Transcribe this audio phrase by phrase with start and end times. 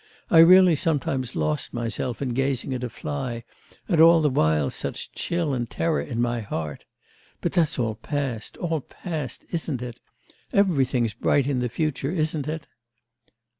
[0.31, 3.43] I really sometimes lost myself in gazing at a fly,
[3.87, 6.85] and all the while such chill and terror in my heart!
[7.39, 9.99] But that's all past, all past, isn't it?
[10.51, 12.65] Everything's bright in the future, isn't it?